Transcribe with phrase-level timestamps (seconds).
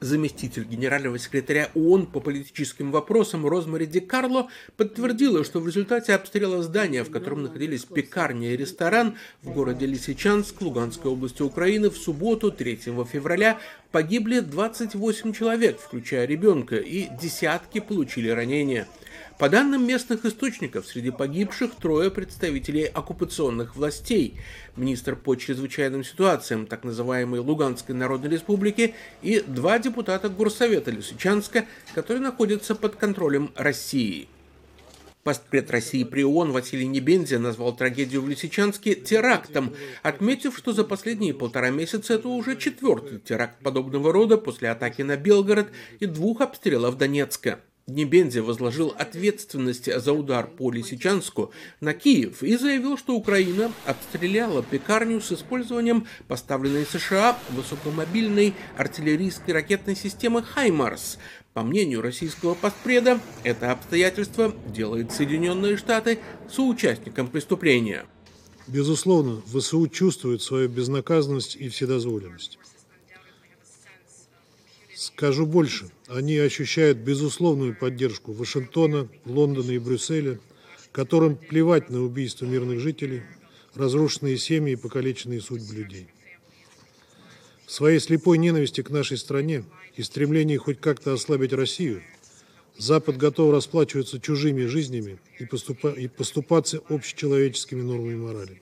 [0.00, 6.62] Заместитель генерального секретаря ООН по политическим вопросам Розмари Ди Карло подтвердила, что в результате обстрела
[6.62, 12.52] здания, в котором находились пекарня и ресторан в городе Лисичанск Луганской области Украины в субботу
[12.52, 13.58] 3 февраля
[13.92, 18.86] погибли 28 человек, включая ребенка, и десятки получили ранения.
[19.38, 24.40] По данным местных источников, среди погибших трое представителей оккупационных властей,
[24.76, 32.20] министр по чрезвычайным ситуациям так называемой Луганской Народной Республики и два депутата Горсовета Лисичанска, которые
[32.20, 34.28] находятся под контролем России.
[35.28, 41.34] Постпред России при ООН Василий Небензя назвал трагедию в Лисичанске терактом, отметив, что за последние
[41.34, 45.68] полтора месяца это уже четвертый теракт подобного рода после атаки на Белгород
[46.00, 47.60] и двух обстрелов Донецка.
[47.88, 55.20] Небензи возложил ответственность за удар по Лисичанску на Киев и заявил, что Украина обстреляла пекарню
[55.22, 61.18] с использованием поставленной США высокомобильной артиллерийской ракетной системы «Хаймарс».
[61.54, 66.18] По мнению российского постпреда, это обстоятельство делает Соединенные Штаты
[66.48, 68.04] соучастником преступления.
[68.66, 72.58] Безусловно, ВСУ чувствует свою безнаказанность и вседозволенность.
[74.98, 80.40] Скажу больше, они ощущают безусловную поддержку Вашингтона, Лондона и Брюсселя,
[80.90, 83.22] которым плевать на убийство мирных жителей,
[83.76, 86.08] разрушенные семьи и покалеченные судьбы людей.
[87.64, 89.62] В своей слепой ненависти к нашей стране
[89.94, 92.02] и стремлении хоть как-то ослабить Россию,
[92.76, 98.60] Запад готов расплачиваться чужими жизнями и, поступа и поступаться общечеловеческими нормами морали.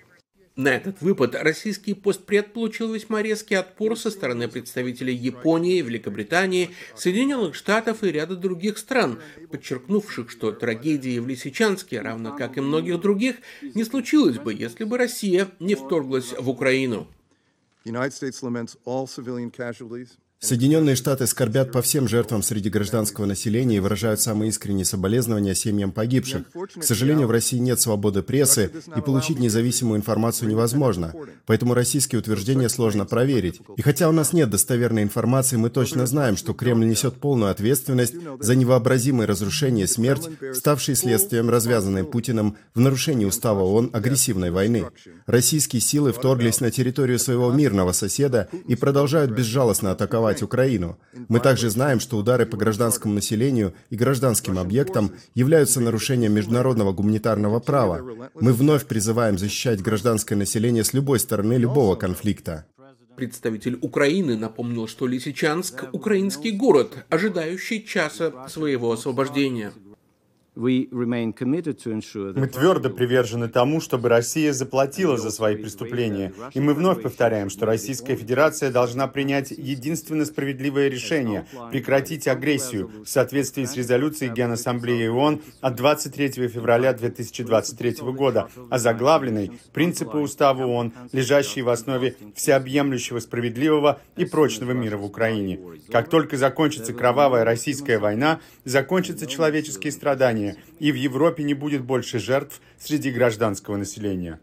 [0.56, 7.54] На этот выпад российский постпред получил весьма резкий отпор со стороны представителей Японии, Великобритании, Соединенных
[7.54, 13.36] Штатов и ряда других стран, подчеркнувших, что трагедии в Лисичанске, равно как и многих других,
[13.74, 17.06] не случилось бы, если бы Россия не вторглась в Украину.
[20.46, 25.90] Соединенные Штаты скорбят по всем жертвам среди гражданского населения и выражают самые искренние соболезнования семьям
[25.90, 26.44] погибших.
[26.78, 31.12] К сожалению, в России нет свободы прессы, и получить независимую информацию невозможно.
[31.46, 33.60] Поэтому российские утверждения сложно проверить.
[33.76, 38.14] И хотя у нас нет достоверной информации, мы точно знаем, что Кремль несет полную ответственность
[38.38, 44.86] за невообразимые разрушения и смерть, ставшие следствием развязанной Путиным в нарушении устава ООН агрессивной войны.
[45.26, 50.98] Российские силы вторглись на территорию своего мирного соседа и продолжают безжалостно атаковать атаковать Украину.
[51.28, 57.60] Мы также знаем, что удары по гражданскому населению и гражданским объектам являются нарушением международного гуманитарного
[57.60, 58.30] права.
[58.34, 62.66] Мы вновь призываем защищать гражданское население с любой стороны любого конфликта.
[63.16, 69.72] Представитель Украины напомнил, что Лисичанск– украинский город, ожидающий часа своего освобождения.
[72.34, 77.66] Мы твердо привержены тому, чтобы Россия заплатила за свои преступления, и мы вновь повторяем, что
[77.66, 85.42] Российская Федерация должна принять единственно справедливое решение– прекратить агрессию в соответствии с резолюцией Генассамблеи ООН
[85.60, 94.24] от 23 февраля 2023 года, озаглавленной «Принципы Устава ООН, лежащие в основе всеобъемлющего справедливого и
[94.24, 95.60] прочного мира в Украине».
[95.90, 101.82] Как только закончится кровавая российская война, закончатся человеческие страдания, населения, и в Европе не будет
[101.82, 104.40] больше жертв среди гражданского населения.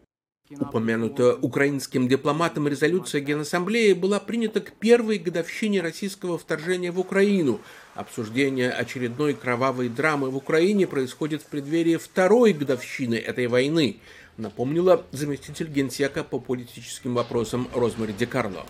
[0.49, 7.59] Упомянутая украинским дипломатом резолюция Генассамблеи была принята к первой годовщине российского вторжения в Украину.
[7.95, 13.97] Обсуждение очередной кровавой драмы в Украине происходит в преддверии второй годовщины этой войны,
[14.37, 18.65] напомнила заместитель генсека по политическим вопросам Розмари Декарло.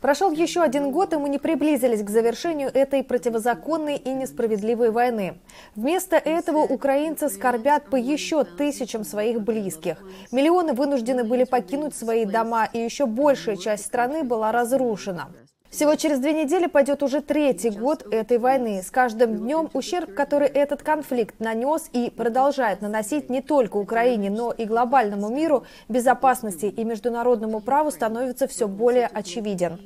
[0.00, 5.38] Прошел еще один год, и мы не приблизились к завершению этой противозаконной и несправедливой войны.
[5.76, 9.98] Вместо этого украинцы скорбят по еще тысячам своих близких.
[10.32, 15.28] Миллионы вынуждены были покинуть свои дома, и еще большая часть страны была разрушена.
[15.70, 18.82] Всего через две недели пойдет уже третий год этой войны.
[18.82, 24.50] С каждым днем ущерб, который этот конфликт нанес и продолжает наносить не только Украине, но
[24.50, 29.78] и глобальному миру, безопасности и международному праву становится все более очевиден.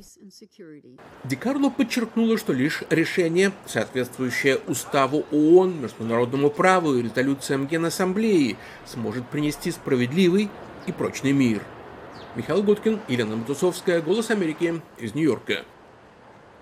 [1.23, 9.69] Дикарло подчеркнула, что лишь решение, соответствующее уставу ООН, международному праву и резолюциям Генассамблеи, сможет принести
[9.69, 10.49] справедливый
[10.87, 11.61] и прочный мир.
[12.35, 15.63] Михаил Гудкин, Елена Матусовская, «Голос Америки» из Нью-Йорка.